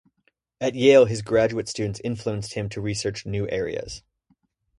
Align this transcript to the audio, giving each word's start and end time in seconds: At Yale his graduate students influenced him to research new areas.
At 0.59 0.73
Yale 0.73 1.05
his 1.05 1.21
graduate 1.21 1.69
students 1.69 2.01
influenced 2.03 2.53
him 2.55 2.69
to 2.69 2.81
research 2.81 3.23
new 3.27 3.47
areas. 3.51 4.01